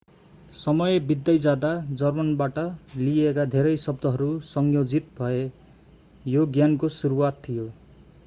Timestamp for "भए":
5.19-5.43